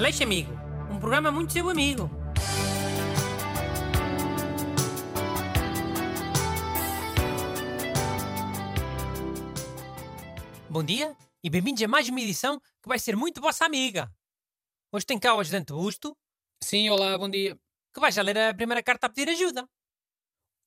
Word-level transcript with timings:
Aleixo 0.00 0.22
Amigo, 0.22 0.50
um 0.90 0.98
programa 0.98 1.30
muito 1.30 1.52
seu 1.52 1.68
amigo. 1.68 2.10
Bom 10.70 10.82
dia 10.82 11.14
e 11.44 11.50
bem-vindos 11.50 11.82
a 11.82 11.86
mais 11.86 12.08
uma 12.08 12.18
edição 12.18 12.58
que 12.82 12.88
vai 12.88 12.98
ser 12.98 13.14
muito 13.14 13.42
vossa 13.42 13.66
amiga. 13.66 14.10
Hoje 14.90 15.04
tem 15.04 15.18
cá 15.18 15.34
o 15.34 15.40
ajudante 15.40 15.70
Busto, 15.74 16.16
Sim, 16.64 16.88
olá, 16.88 17.18
bom 17.18 17.28
dia. 17.28 17.60
que 17.92 18.00
vai 18.00 18.10
já 18.10 18.22
ler 18.22 18.38
a 18.38 18.54
primeira 18.54 18.82
carta 18.82 19.06
a 19.06 19.10
pedir 19.10 19.30
ajuda. 19.30 19.68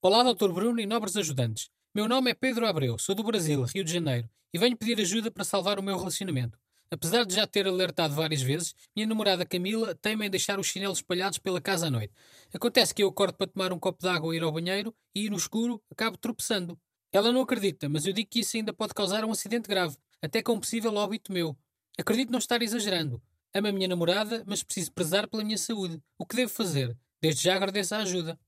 Olá, 0.00 0.22
Dr. 0.32 0.52
Bruno 0.52 0.78
e 0.78 0.86
nobres 0.86 1.16
ajudantes. 1.16 1.68
Meu 1.92 2.06
nome 2.06 2.30
é 2.30 2.34
Pedro 2.34 2.68
Abreu, 2.68 2.96
sou 3.00 3.16
do 3.16 3.24
Brasil, 3.24 3.64
Rio 3.64 3.82
de 3.82 3.92
Janeiro, 3.92 4.30
e 4.52 4.58
venho 4.60 4.76
pedir 4.76 5.00
ajuda 5.00 5.28
para 5.28 5.42
salvar 5.42 5.76
o 5.80 5.82
meu 5.82 5.98
relacionamento. 5.98 6.56
Apesar 6.90 7.24
de 7.24 7.34
já 7.34 7.46
ter 7.46 7.66
alertado 7.66 8.14
várias 8.14 8.42
vezes, 8.42 8.74
minha 8.94 9.06
namorada 9.06 9.44
Camila 9.44 9.94
teima 9.94 10.26
em 10.26 10.30
deixar 10.30 10.58
os 10.60 10.66
chinelos 10.66 10.98
espalhados 10.98 11.38
pela 11.38 11.60
casa 11.60 11.88
à 11.88 11.90
noite. 11.90 12.12
Acontece 12.52 12.94
que 12.94 13.02
eu 13.02 13.08
acordo 13.08 13.34
para 13.34 13.46
tomar 13.46 13.72
um 13.72 13.78
copo 13.78 14.00
de 14.00 14.08
água 14.08 14.34
e 14.34 14.38
ir 14.38 14.42
ao 14.42 14.52
banheiro 14.52 14.94
e, 15.14 15.28
no 15.28 15.36
escuro, 15.36 15.82
acabo 15.90 16.16
tropeçando. 16.16 16.78
Ela 17.12 17.32
não 17.32 17.40
acredita, 17.42 17.88
mas 17.88 18.06
eu 18.06 18.12
digo 18.12 18.28
que 18.30 18.40
isso 18.40 18.56
ainda 18.56 18.72
pode 18.72 18.94
causar 18.94 19.24
um 19.24 19.30
acidente 19.30 19.68
grave, 19.68 19.96
até 20.22 20.42
com 20.42 20.54
um 20.54 20.60
possível 20.60 20.94
óbito 20.94 21.32
meu. 21.32 21.56
Acredito 21.98 22.30
não 22.30 22.38
estar 22.38 22.60
exagerando. 22.62 23.22
Amo 23.54 23.68
a 23.68 23.72
minha 23.72 23.88
namorada, 23.88 24.42
mas 24.46 24.62
preciso 24.62 24.92
prezar 24.92 25.28
pela 25.28 25.44
minha 25.44 25.58
saúde. 25.58 26.02
O 26.18 26.26
que 26.26 26.34
devo 26.34 26.52
fazer? 26.52 26.96
Desde 27.22 27.42
já 27.44 27.54
agradeço 27.54 27.94
a 27.94 27.98
ajuda. 27.98 28.38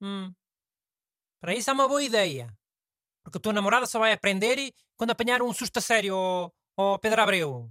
Hum. 0.00 0.32
Para 1.40 1.54
isso 1.54 1.70
é 1.70 1.72
uma 1.72 1.88
boa 1.88 2.02
ideia. 2.02 2.52
Porque 3.22 3.38
a 3.38 3.40
tua 3.40 3.52
namorada 3.52 3.86
só 3.86 3.98
vai 3.98 4.12
aprender 4.12 4.58
e 4.58 4.74
quando 4.96 5.10
apanhar 5.10 5.42
um 5.42 5.52
susto 5.52 5.78
a 5.78 5.80
sério 5.80 6.14
ao, 6.14 6.54
ao 6.78 6.98
Pedro 6.98 7.20
Abreu. 7.22 7.70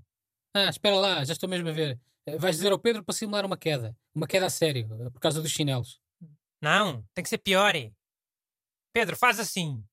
Ah, 0.56 0.70
espera 0.70 0.96
lá, 0.96 1.24
já 1.24 1.34
estou 1.34 1.48
mesmo 1.50 1.70
a 1.70 1.72
ver. 1.72 2.00
Eh, 2.26 2.38
Vais 2.38 2.56
dizer 2.58 2.72
ao 2.72 2.80
Pedro 2.80 3.04
para 3.04 3.14
simular 3.16 3.46
uma 3.46 3.58
queda. 3.58 3.96
Uma 4.14 4.28
queda 4.28 4.48
a 4.48 4.50
sério, 4.50 4.88
eh, 5.02 5.10
por 5.10 5.20
causa 5.20 5.42
dos 5.42 5.52
chinelos. 5.52 6.02
Não, 6.62 7.04
tem 7.14 7.24
que 7.24 7.30
ser 7.30 7.38
pior. 7.38 7.76
é. 7.76 7.92
Pedro, 8.94 9.16
faz 9.16 9.40
assim. 9.40 9.84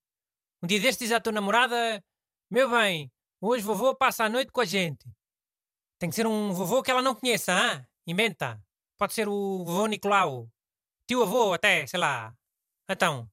Um 0.63 0.67
dia 0.67 0.79
destes 0.79 1.07
diz 1.07 1.15
à 1.15 1.21
tua 1.21 1.31
namorada: 1.31 2.03
Meu 2.49 2.69
bem, 2.69 3.11
hoje 3.39 3.63
vovô 3.63 3.95
passa 3.95 4.23
a 4.25 4.29
noite 4.29 4.51
com 4.51 4.61
a 4.61 4.65
gente. 4.65 5.05
Tem 5.99 6.09
que 6.09 6.15
ser 6.15 6.25
um 6.27 6.51
vovô 6.51 6.81
que 6.83 6.91
ela 6.91 7.01
não 7.01 7.15
conheça, 7.15 7.53
ah? 7.53 7.85
Inventa. 8.07 8.61
Pode 8.97 9.13
ser 9.13 9.27
o 9.27 9.63
vovô 9.63 9.85
Nicolau. 9.87 10.49
Tio 11.07 11.21
avô, 11.21 11.53
até, 11.53 11.85
sei 11.85 11.99
lá. 11.99 12.35
Então, 12.89 13.29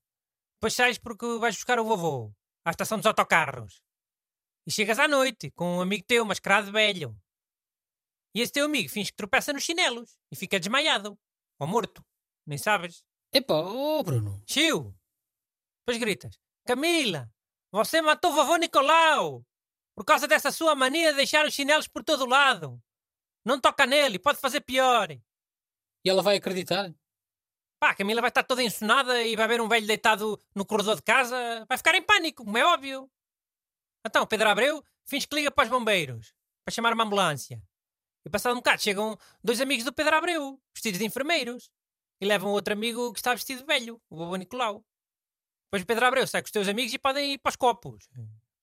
depois 0.57 0.75
sais 0.75 0.99
porque 0.99 1.39
vais 1.39 1.57
buscar 1.57 1.79
o 1.81 1.85
vovô 1.85 2.33
à 2.65 2.71
estação 2.71 2.99
dos 2.99 3.07
autocarros. 3.07 3.83
E 4.67 4.71
chegas 4.71 4.99
à 4.99 5.09
noite 5.09 5.51
com 5.51 5.79
um 5.79 5.81
amigo 5.81 6.05
teu 6.07 6.25
mascarado 6.25 6.71
velho. 6.71 7.17
E 8.35 8.41
esse 8.41 8.53
teu 8.53 8.65
amigo 8.67 8.89
finge 8.89 9.11
que 9.11 9.17
tropeça 9.17 9.53
nos 9.53 9.63
chinelos 9.63 10.17
e 10.31 10.37
fica 10.37 10.59
desmaiado. 10.59 11.19
Ou 11.59 11.67
morto. 11.67 12.05
Nem 12.47 12.59
sabes. 12.59 13.05
Epá, 13.33 13.55
oh 13.55 14.03
Bruno. 14.03 14.43
Chiu! 14.49 14.95
Depois 15.81 15.99
gritas: 15.99 16.39
Camila, 16.67 17.31
você 17.73 18.01
matou 18.01 18.31
o 18.31 18.35
vovô 18.35 18.57
Nicolau! 18.57 19.45
Por 19.95 20.05
causa 20.05 20.27
dessa 20.27 20.51
sua 20.51 20.75
mania 20.75 21.11
de 21.11 21.17
deixar 21.17 21.47
os 21.47 21.55
chinelos 21.55 21.89
por 21.89 22.03
todo 22.03 22.25
lado. 22.25 22.81
Não 23.45 23.61
toca 23.61 23.85
nele, 23.87 24.19
pode 24.19 24.39
fazer 24.39 24.61
pior. 24.61 25.11
E 25.11 26.09
ela 26.09 26.23
vai 26.23 26.37
acreditar? 26.37 26.95
Pá, 27.81 27.91
a 27.91 27.95
Camila 27.95 28.21
vai 28.21 28.29
estar 28.29 28.45
toda 28.45 28.63
ensonada 28.63 29.23
e 29.23 29.35
vai 29.35 29.49
ver 29.49 29.61
um 29.61 29.69
velho 29.69 29.87
deitado 29.87 30.41
no 30.55 30.65
corredor 30.65 30.97
de 30.97 31.03
casa. 31.03 31.67
Vai 31.69 31.77
ficar 31.77 31.95
em 31.95 32.03
pânico, 32.03 32.45
como 32.45 32.57
é 32.57 32.65
óbvio. 32.65 33.11
Então, 34.05 34.27
Pedro 34.27 34.49
Abreu 34.49 34.85
finge 35.05 35.27
que 35.27 35.35
liga 35.35 35.51
para 35.51 35.65
os 35.65 35.71
bombeiros 35.71 36.35
para 36.65 36.75
chamar 36.75 36.93
uma 36.93 37.05
ambulância. 37.05 37.63
E 38.25 38.31
passado 38.31 38.53
um 38.53 38.57
bocado 38.57 38.81
chegam 38.81 39.19
dois 39.43 39.61
amigos 39.61 39.85
do 39.85 39.93
Pedro 39.93 40.17
Abreu, 40.17 40.61
vestidos 40.75 40.99
de 40.99 41.05
enfermeiros, 41.05 41.71
e 42.21 42.25
levam 42.25 42.53
outro 42.53 42.73
amigo 42.73 43.13
que 43.13 43.19
está 43.19 43.35
vestido 43.35 43.61
de 43.61 43.67
velho, 43.67 44.01
o 44.09 44.17
vovô 44.17 44.37
Nicolau. 44.37 44.85
Depois 45.67 45.83
o 45.83 45.87
Pedro 45.87 46.07
Abreu 46.07 46.27
sai 46.27 46.43
com 46.43 46.47
os 46.47 46.53
teus 46.53 46.69
amigos 46.69 46.93
e 46.93 46.99
podem 46.99 47.33
ir 47.33 47.39
para 47.39 47.51
os 47.51 47.57
copos. 47.57 48.09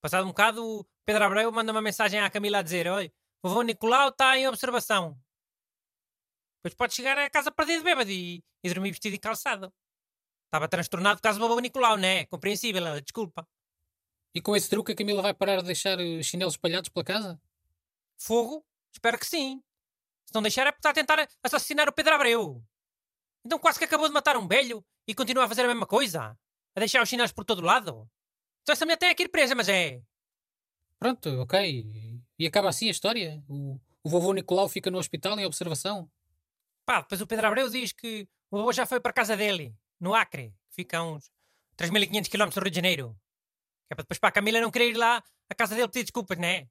Passado 0.01 0.23
um 0.23 0.29
bocado, 0.29 0.65
o 0.65 0.85
Pedro 1.05 1.25
Abreu 1.25 1.51
manda 1.51 1.71
uma 1.71 1.81
mensagem 1.81 2.19
à 2.21 2.29
Camila 2.29 2.59
a 2.59 2.61
dizer: 2.61 2.87
Oi, 2.87 3.11
o 3.43 3.49
vovô 3.49 3.61
Nicolau 3.61 4.09
está 4.09 4.37
em 4.37 4.47
observação. 4.47 5.19
Depois 6.57 6.73
pode 6.75 6.93
chegar 6.93 7.17
a 7.17 7.29
casa 7.29 7.51
perdido 7.51 7.83
bêbado 7.83 8.09
e, 8.09 8.43
e 8.63 8.69
dormir 8.69 8.91
vestido 8.91 9.15
e 9.15 9.19
calçado. 9.19 9.73
Estava 10.45 10.67
transtornado 10.67 11.17
por 11.17 11.23
causa 11.23 11.37
do 11.39 11.47
vovô 11.47 11.59
Nicolau, 11.59 11.97
não 11.97 12.07
é? 12.07 12.25
Compreensível, 12.25 13.01
desculpa. 13.01 13.45
E 14.33 14.41
com 14.41 14.55
esse 14.55 14.69
truque 14.69 14.91
a 14.91 14.95
Camila 14.95 15.21
vai 15.21 15.33
parar 15.33 15.57
de 15.57 15.65
deixar 15.65 15.99
eh, 15.99 16.21
chinelos 16.21 16.53
espalhados 16.53 16.89
pela 16.89 17.03
casa? 17.03 17.41
Fogo? 18.17 18.65
Espero 18.91 19.17
que 19.17 19.25
sim. 19.25 19.61
Se 20.25 20.33
não 20.33 20.41
deixar 20.41 20.67
é 20.67 20.71
porque 20.71 20.79
está 20.79 20.91
a 20.91 20.93
tentar 20.93 21.27
assassinar 21.43 21.89
o 21.89 21.93
Pedro 21.93 22.13
Abreu. 22.13 22.63
Então 23.43 23.57
quase 23.57 23.79
que 23.79 23.85
acabou 23.85 24.07
de 24.07 24.13
matar 24.13 24.37
um 24.37 24.47
velho 24.47 24.85
e 25.07 25.15
continua 25.15 25.45
a 25.45 25.47
fazer 25.47 25.63
a 25.63 25.67
mesma 25.67 25.87
coisa. 25.87 26.37
A 26.75 26.79
deixar 26.79 27.01
os 27.01 27.09
chinelos 27.09 27.31
por 27.31 27.43
todo 27.43 27.65
lado. 27.65 28.07
Então 28.61 28.73
essa 28.73 28.85
mulher 28.85 28.97
tem 28.97 29.15
que 29.15 29.23
ir 29.23 29.29
presa, 29.29 29.55
mas 29.55 29.67
é... 29.67 30.01
Pronto, 30.99 31.29
ok. 31.41 32.21
E 32.37 32.45
acaba 32.45 32.69
assim 32.69 32.87
a 32.87 32.91
história? 32.91 33.43
O, 33.47 33.79
o 34.03 34.09
vovô 34.09 34.33
Nicolau 34.33 34.69
fica 34.69 34.91
no 34.91 34.99
hospital 34.99 35.39
em 35.39 35.45
observação? 35.45 36.09
Pá, 36.85 37.01
depois 37.01 37.21
o 37.21 37.27
Pedro 37.27 37.47
Abreu 37.47 37.69
diz 37.69 37.91
que 37.91 38.27
o 38.51 38.59
avô 38.59 38.73
já 38.73 38.85
foi 38.85 38.99
para 38.99 39.11
a 39.11 39.13
casa 39.13 39.35
dele, 39.35 39.75
no 39.99 40.13
Acre, 40.13 40.53
que 40.69 40.75
fica 40.75 40.99
a 40.99 41.03
uns 41.03 41.31
3.500 41.77 42.29
km 42.29 42.49
do 42.53 42.61
Rio 42.61 42.69
de 42.69 42.75
Janeiro. 42.75 43.17
Que 43.89 43.93
é 43.93 43.95
para 43.95 44.03
depois 44.03 44.19
para 44.19 44.29
a 44.29 44.31
Camila 44.31 44.61
não 44.61 44.69
querer 44.69 44.91
ir 44.91 44.97
lá 44.97 45.23
à 45.49 45.55
casa 45.55 45.73
dele 45.73 45.87
pedir 45.87 46.03
desculpas, 46.03 46.37
né? 46.37 46.69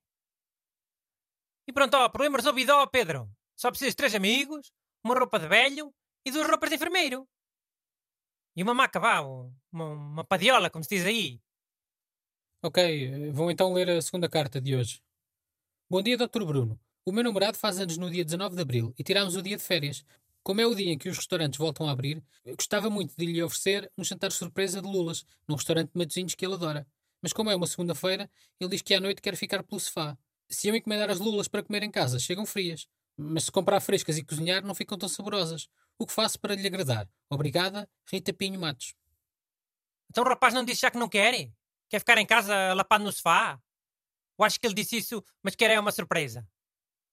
E 1.66 1.72
pronto, 1.72 1.94
ó, 1.94 2.08
problema 2.08 2.38
resolvido, 2.38 2.70
ó, 2.70 2.86
Pedro. 2.86 3.28
Só 3.56 3.70
precisas 3.70 3.92
de 3.92 3.96
três 3.96 4.14
amigos, 4.14 4.72
uma 5.04 5.18
roupa 5.18 5.36
de 5.36 5.48
velho 5.48 5.92
e 6.24 6.30
duas 6.30 6.48
roupas 6.48 6.70
de 6.70 6.76
enfermeiro. 6.76 7.28
E 8.54 8.62
uma 8.62 8.72
maca, 8.72 9.00
vá, 9.00 9.20
uma, 9.20 9.84
uma 9.84 10.24
padiola, 10.24 10.70
como 10.70 10.84
se 10.84 10.90
diz 10.90 11.04
aí. 11.04 11.40
Ok, 12.62 12.82
eh, 12.82 13.32
vou 13.32 13.50
então 13.50 13.72
ler 13.72 13.90
a 13.90 14.00
segunda 14.00 14.28
carta 14.28 14.60
de 14.60 14.76
hoje. 14.76 15.02
Bom 15.90 16.00
dia, 16.00 16.16
Dr. 16.16 16.44
Bruno. 16.44 16.78
O 17.04 17.10
meu 17.10 17.24
namorado 17.24 17.58
faz 17.58 17.80
anos 17.80 17.96
no 17.96 18.10
dia 18.10 18.24
19 18.24 18.54
de 18.54 18.62
abril 18.62 18.94
e 18.96 19.02
tirámos 19.02 19.34
o 19.34 19.42
dia 19.42 19.56
de 19.56 19.62
férias. 19.62 20.04
Como 20.42 20.60
é 20.60 20.66
o 20.66 20.74
dia 20.74 20.92
em 20.92 20.98
que 20.98 21.08
os 21.08 21.16
restaurantes 21.16 21.58
voltam 21.58 21.88
a 21.88 21.92
abrir, 21.92 22.22
gostava 22.56 22.88
muito 22.88 23.14
de 23.16 23.26
lhe 23.26 23.42
oferecer 23.42 23.90
um 23.98 24.04
jantar 24.04 24.32
surpresa 24.32 24.80
de 24.80 24.88
lulas 24.88 25.24
num 25.46 25.56
restaurante 25.56 25.90
de 25.92 25.98
Matosinhos 25.98 26.34
que 26.34 26.46
ele 26.46 26.54
adora. 26.54 26.86
Mas 27.22 27.32
como 27.32 27.50
é 27.50 27.56
uma 27.56 27.66
segunda-feira, 27.66 28.30
ele 28.60 28.70
diz 28.70 28.82
que 28.82 28.94
à 28.94 29.00
noite 29.00 29.20
quer 29.22 29.36
ficar 29.36 29.62
pelo 29.62 29.80
sofá. 29.80 30.16
Se 30.48 30.68
eu 30.68 30.76
encomendar 30.76 31.10
as 31.10 31.18
lulas 31.18 31.48
para 31.48 31.62
comer 31.62 31.82
em 31.82 31.90
casa, 31.90 32.18
chegam 32.18 32.46
frias. 32.46 32.86
Mas 33.16 33.44
se 33.44 33.52
comprar 33.52 33.80
frescas 33.80 34.16
e 34.18 34.24
cozinhar, 34.24 34.64
não 34.64 34.74
ficam 34.74 34.96
tão 34.96 35.08
saborosas. 35.08 35.68
O 35.98 36.06
que 36.06 36.12
faço 36.12 36.38
para 36.38 36.54
lhe 36.54 36.66
agradar? 36.66 37.08
Obrigada, 37.28 37.88
Rita 38.10 38.32
Pinho 38.32 38.60
Matos. 38.60 38.94
Então 40.10 40.24
o 40.24 40.28
rapaz 40.28 40.54
não 40.54 40.64
disse 40.64 40.82
já 40.82 40.90
que 40.90 40.98
não 40.98 41.08
quer? 41.08 41.50
Quer 41.88 41.98
ficar 41.98 42.18
em 42.18 42.26
casa 42.26 42.74
lapado 42.74 43.04
no 43.04 43.12
sofá? 43.12 43.60
Eu 44.38 44.44
acho 44.44 44.60
que 44.60 44.66
ele 44.66 44.74
disse 44.74 44.96
isso, 44.98 45.24
mas 45.42 45.56
quer 45.56 45.70
é 45.70 45.80
uma 45.80 45.92
surpresa. 45.92 46.46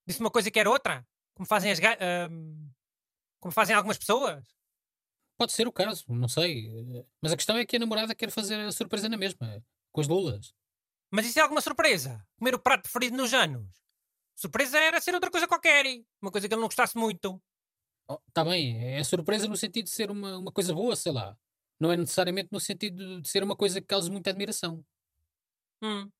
Disse 0.07 0.19
uma 0.21 0.31
coisa 0.31 0.49
e 0.49 0.51
quer 0.51 0.67
outra? 0.67 1.07
Como 1.35 1.47
fazem 1.47 1.71
as 1.71 1.79
ga- 1.79 1.97
ahm, 2.01 2.69
Como 3.39 3.53
fazem 3.53 3.75
algumas 3.75 3.97
pessoas? 3.97 4.45
Pode 5.37 5.51
ser 5.51 5.67
o 5.67 5.71
caso, 5.71 6.05
não 6.09 6.27
sei. 6.29 6.71
Mas 7.21 7.33
a 7.33 7.37
questão 7.37 7.57
é 7.57 7.65
que 7.65 7.75
a 7.75 7.79
namorada 7.79 8.15
quer 8.15 8.31
fazer 8.31 8.59
a 8.59 8.71
surpresa 8.71 9.09
na 9.09 9.17
mesma, 9.17 9.63
com 9.95 10.01
as 10.01 10.07
lulas. 10.09 10.53
Mas 11.09 11.25
isso 11.25 11.39
é 11.39 11.41
alguma 11.41 11.61
surpresa? 11.61 12.21
Comer 12.37 12.53
o 12.53 12.59
prato 12.59 12.83
preferido 12.83 13.15
nos 13.15 13.33
anos? 13.33 13.65
Surpresa 14.35 14.77
era 14.77 14.99
ser 14.99 15.13
outra 15.13 15.31
coisa 15.31 15.47
qualquer. 15.47 15.85
Uma 16.21 16.29
coisa 16.29 16.47
que 16.47 16.53
ele 16.53 16.59
não 16.59 16.67
gostasse 16.67 16.97
muito. 16.97 17.41
Oh, 18.09 18.19
tá 18.33 18.43
bem, 18.43 18.93
é 18.93 19.03
surpresa 19.03 19.47
no 19.47 19.55
sentido 19.55 19.85
de 19.85 19.91
ser 19.91 20.11
uma, 20.11 20.37
uma 20.37 20.51
coisa 20.51 20.73
boa, 20.73 20.95
sei 20.97 21.13
lá. 21.13 21.37
Não 21.79 21.91
é 21.91 21.97
necessariamente 21.97 22.49
no 22.51 22.59
sentido 22.59 23.21
de 23.21 23.29
ser 23.29 23.41
uma 23.41 23.55
coisa 23.55 23.79
que 23.79 23.87
cause 23.87 24.11
muita 24.11 24.29
admiração. 24.29 24.85
Hum. 25.81 26.11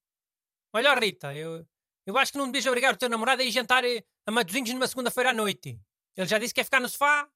Olha, 0.74 0.96
Rita, 0.96 1.36
eu, 1.36 1.68
eu 2.06 2.18
acho 2.18 2.32
que 2.32 2.38
não 2.38 2.46
devias 2.46 2.66
obrigar 2.66 2.94
o 2.94 2.98
teu 2.98 3.10
namorado 3.10 3.42
a 3.42 3.46
ir 3.46 3.52
jantar 3.52 3.84
eh, 3.84 4.04
a 4.26 4.32
Matosinhos 4.32 4.72
numa 4.72 4.88
segunda-feira 4.88 5.32
à 5.32 5.34
noite. 5.34 5.80
Ele 6.16 6.28
já 6.28 6.40
disse 6.40 6.54
que 6.54 6.62
quer 6.62 6.66
ficar 6.66 6.80
no 6.80 6.88
sofá. 6.88 7.30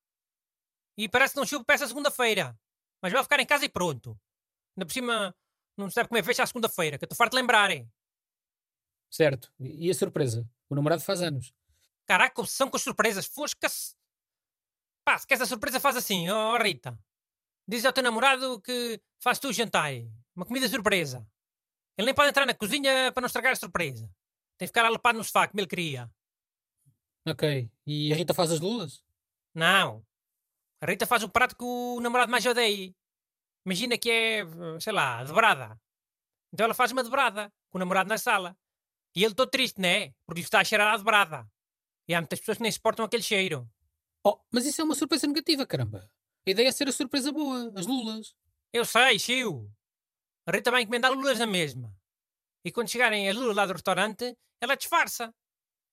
E 0.98 1.10
parece 1.10 1.34
que 1.34 1.40
não 1.40 1.46
chupa 1.46 1.66
para 1.66 1.76
essa 1.76 1.88
segunda-feira. 1.88 2.58
Mas 3.02 3.12
vai 3.12 3.24
ficar 3.24 3.40
em 3.40 3.46
casa 3.46 3.66
e 3.66 3.70
pronto. 3.70 4.18
Ainda 4.76 4.86
por 4.86 4.94
cima, 4.94 5.36
não 5.80 5.90
sabe 5.90 6.10
comer 6.10 6.24
fecha 6.24 6.44
à 6.44 6.46
segunda-feira, 6.48 6.98
que 6.98 7.04
eu 7.04 7.08
estou 7.08 7.18
farto 7.18 7.32
de 7.32 7.38
lembrar. 7.42 7.72
hein? 7.72 7.90
Certo. 9.10 9.52
E 9.60 9.90
a 9.90 9.94
surpresa? 9.94 10.48
O 10.70 10.76
namorado 10.76 11.02
faz 11.02 11.22
anos. 11.22 11.54
Caraca, 12.06 12.42
obsessão 12.42 12.70
com 12.70 12.78
as 12.78 12.84
surpresas. 12.84 13.26
Fosca-se. 13.26 13.96
Pá, 15.04 15.18
se 15.18 15.26
queres 15.26 15.42
a 15.42 15.46
surpresa, 15.46 15.80
faz 15.80 15.96
assim, 15.96 16.30
ó 16.30 16.58
Rita. 16.58 16.98
Diz 17.68 17.86
ao 17.86 17.94
teu 17.94 18.04
namorado 18.04 18.60
que 18.62 19.02
faz 19.20 19.40
tu 19.40 19.50
o 19.50 19.54
jantar. 19.54 19.92
Uma 20.36 20.46
comida 20.46 20.68
surpresa. 20.68 21.28
Ele 21.98 22.06
nem 22.06 22.16
pode 22.16 22.30
entrar 22.30 22.46
na 22.46 22.54
cozinha 22.54 23.12
para 23.12 23.22
não 23.22 23.28
estragar 23.28 23.52
a 23.52 23.56
surpresa. 23.56 24.06
Tem 24.58 24.66
que 24.66 24.68
ficar 24.68 24.86
alepado 24.86 25.18
no 25.18 25.24
sofá, 25.24 25.48
como 25.48 25.60
ele 25.60 25.68
queria. 25.68 26.10
Ok. 27.28 27.70
E 27.86 28.12
a 28.12 28.16
Rita 28.16 28.34
faz 28.34 28.52
as 28.52 28.60
lulas? 28.60 29.04
Não. 29.54 30.06
A 30.82 30.86
Rita 30.86 31.06
faz 31.06 31.24
o 31.24 31.30
prato 31.30 31.56
que 31.56 31.64
o 31.64 32.00
namorado 32.00 32.32
mais 32.32 32.46
odeia. 32.46 32.94
Imagina 33.70 34.00
que 34.00 34.10
é, 34.10 34.44
sei 34.80 34.92
lá, 34.92 35.24
dobrada. 35.24 35.80
Então 36.52 36.64
ela 36.64 36.74
faz 36.74 36.92
uma 36.92 37.04
dobrada, 37.04 37.54
com 37.70 37.78
o 37.78 37.80
namorado 37.80 38.10
na 38.10 38.18
sala. 38.18 38.58
E 39.16 39.24
ele 39.24 39.36
todo 39.36 39.48
triste, 39.48 39.80
né? 39.80 40.12
Porque 40.26 40.40
lhe 40.40 40.44
está 40.44 40.62
a 40.62 40.64
cheirar 40.64 40.92
a 40.92 40.98
dobrada. 40.98 41.48
E 42.08 42.16
há 42.16 42.20
muitas 42.20 42.40
pessoas 42.40 42.58
que 42.58 42.64
nem 42.64 42.72
suportam 42.72 43.06
aquele 43.06 43.22
cheiro. 43.22 43.70
Oh, 44.26 44.40
mas 44.52 44.66
isso 44.66 44.82
é 44.82 44.84
uma 44.84 44.96
surpresa 44.96 45.28
negativa, 45.28 45.68
caramba. 45.68 46.10
A 46.48 46.50
ideia 46.50 46.68
é 46.68 46.72
ser 46.72 46.88
a 46.88 46.92
surpresa 46.92 47.32
boa, 47.32 47.72
as 47.76 47.86
lulas. 47.86 48.34
Eu 48.74 48.86
sei, 48.86 49.20
Chiu. 49.20 49.72
A 50.48 50.52
Rita 50.52 50.72
vai 50.72 50.82
encomendar 50.82 51.12
lulas 51.12 51.38
na 51.38 51.46
mesma. 51.46 51.96
E 52.66 52.72
quando 52.72 52.90
chegarem 52.90 53.30
as 53.30 53.36
lulas 53.36 53.56
lá 53.56 53.68
do 53.68 53.74
restaurante, 53.74 54.36
ela 54.60 54.74
disfarça. 54.74 55.32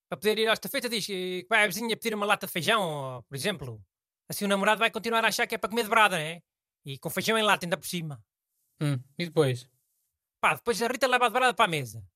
Para 0.08 0.16
poder 0.16 0.38
ir 0.38 0.48
à 0.48 0.56
feita 0.56 0.88
diz 0.88 1.04
que 1.04 1.46
vai 1.46 1.64
à 1.64 1.66
vizinha 1.66 1.94
pedir 1.94 2.14
uma 2.14 2.24
lata 2.24 2.46
de 2.46 2.52
feijão, 2.54 3.22
por 3.28 3.36
exemplo. 3.36 3.84
Assim 4.30 4.46
o 4.46 4.48
namorado 4.48 4.78
vai 4.78 4.90
continuar 4.90 5.22
a 5.26 5.28
achar 5.28 5.46
que 5.46 5.56
é 5.56 5.58
para 5.58 5.68
comer 5.68 5.82
de 5.82 5.90
brada, 5.90 6.16
né? 6.16 6.40
E 6.86 6.98
com 6.98 7.10
feijão 7.10 7.36
em 7.36 7.42
lata 7.42 7.66
ainda 7.66 7.76
por 7.76 7.86
cima. 7.86 8.24
Hum, 8.80 8.96
e 9.18 9.24
depois? 9.24 9.68
Pá, 10.40 10.54
depois 10.54 10.80
a 10.80 10.86
Rita 10.86 11.08
leva 11.08 11.26
a 11.26 11.28
de 11.28 11.32
brada 11.34 11.52
para 11.52 11.64
a 11.64 11.68
mesa. 11.68 12.06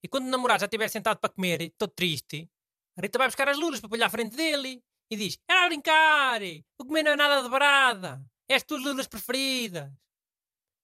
E 0.00 0.06
quando 0.06 0.26
o 0.26 0.30
namorado 0.30 0.60
já 0.60 0.66
estiver 0.66 0.88
sentado 0.88 1.18
para 1.18 1.28
comer, 1.28 1.74
todo 1.76 1.90
triste, 1.90 2.48
a 2.96 3.02
Rita 3.02 3.18
vai 3.18 3.26
buscar 3.26 3.48
as 3.48 3.58
lulas 3.58 3.80
para 3.80 3.88
pôr-lhe 3.88 4.04
à 4.04 4.08
frente 4.08 4.36
dele 4.36 4.80
e 5.10 5.16
diz: 5.16 5.38
Era 5.48 5.64
a 5.64 5.68
brincar! 5.68 6.40
O 6.78 6.84
comer 6.86 7.02
não 7.02 7.10
é 7.10 7.16
nada 7.16 7.42
de 7.42 7.48
brada! 7.48 8.24
É 8.48 8.54
as 8.54 8.62
tuas 8.62 8.82
lulas 8.84 9.08
preferidas! 9.08 9.92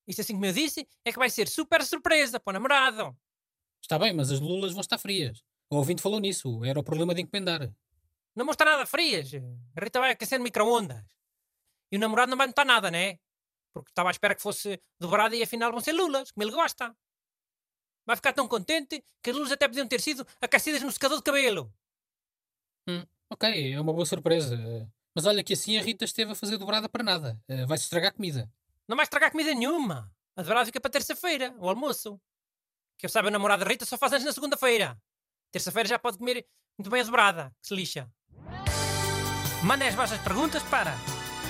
Isto, 0.08 0.22
assim 0.22 0.32
como 0.32 0.46
eu 0.46 0.52
disse, 0.52 0.88
é 1.04 1.12
que 1.12 1.18
vai 1.18 1.30
ser 1.30 1.46
super 1.48 1.84
surpresa 1.84 2.40
para 2.40 2.50
o 2.50 2.54
namorado. 2.54 3.16
Está 3.80 3.98
bem, 3.98 4.12
mas 4.12 4.32
as 4.32 4.40
lulas 4.40 4.72
vão 4.72 4.80
estar 4.80 4.98
frias. 4.98 5.44
O 5.70 5.76
ouvinte 5.76 6.02
falou 6.02 6.18
nisso. 6.18 6.64
Era 6.64 6.80
o 6.80 6.82
problema 6.82 7.14
de 7.14 7.20
encomendar. 7.20 7.70
Não 8.34 8.44
vão 8.44 8.52
estar 8.52 8.64
nada 8.64 8.86
frias. 8.86 9.30
A 9.34 9.84
Rita 9.84 10.00
vai 10.00 10.12
aquecer 10.12 10.38
no 10.38 10.44
micro-ondas. 10.44 11.04
E 11.92 11.96
o 11.96 12.00
namorado 12.00 12.30
não 12.30 12.38
vai 12.38 12.46
notar 12.46 12.64
nada, 12.64 12.90
né? 12.90 13.18
Porque 13.72 13.90
estava 13.90 14.10
à 14.10 14.12
espera 14.12 14.34
que 14.34 14.42
fosse 14.42 14.80
dobrada 14.98 15.36
e 15.36 15.42
afinal 15.42 15.70
vão 15.70 15.80
ser 15.80 15.92
lulas, 15.92 16.30
como 16.30 16.44
ele 16.44 16.52
gosta. 16.52 16.94
Vai 18.06 18.16
ficar 18.16 18.32
tão 18.32 18.48
contente 18.48 19.04
que 19.22 19.30
as 19.30 19.36
lulas 19.36 19.52
até 19.52 19.68
podiam 19.68 19.86
ter 19.86 20.00
sido 20.00 20.26
aquecidas 20.40 20.82
no 20.82 20.90
secador 20.90 21.18
de 21.18 21.24
cabelo. 21.24 21.72
Hum, 22.88 23.04
ok, 23.30 23.74
é 23.74 23.80
uma 23.80 23.92
boa 23.92 24.06
surpresa. 24.06 24.56
Mas 25.14 25.26
olha 25.26 25.44
que 25.44 25.52
assim 25.52 25.76
a 25.76 25.82
Rita 25.82 26.04
esteve 26.04 26.32
a 26.32 26.34
fazer 26.34 26.56
dobrada 26.56 26.88
para 26.88 27.04
nada. 27.04 27.38
Eh, 27.48 27.66
vai-se 27.66 27.84
estragar 27.84 28.14
comida. 28.14 28.50
Não 28.86 28.96
vai 28.96 29.04
estragar 29.04 29.30
comida 29.30 29.52
nenhuma. 29.52 30.10
A 30.36 30.42
dobrada 30.42 30.66
fica 30.66 30.80
para 30.80 30.90
terça-feira, 30.90 31.54
o 31.58 31.68
almoço. 31.68 32.20
Que 32.96 33.06
eu 33.06 33.10
saiba, 33.10 33.28
a 33.28 33.30
namorada 33.30 33.64
Rita 33.64 33.84
só 33.84 33.98
faz 33.98 34.12
antes 34.12 34.24
na 34.24 34.32
segunda-feira. 34.32 34.96
Terça-feira 35.50 35.88
já 35.88 35.98
pode 35.98 36.18
comer 36.18 36.46
muito 36.78 36.90
bem 36.90 37.00
a 37.00 37.04
dobrada, 37.04 37.54
que 37.60 37.68
se 37.68 37.74
lixa. 37.74 38.10
Mandem 39.64 39.88
as 39.88 39.94
vossas 39.94 40.20
perguntas 40.22 40.62
para 40.62 40.94